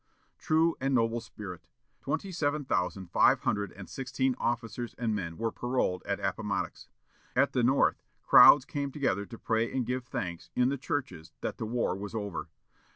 [0.39, 1.67] True and noble spirit!
[2.01, 6.87] Twenty seven thousand five hundred and sixteen officers and men were paroled at Appomattox.
[7.35, 11.59] At the North, crowds came together to pray and give thanks, in the churches, that
[11.59, 12.49] the war was over.